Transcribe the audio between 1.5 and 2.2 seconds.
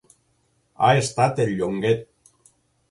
Llonguet!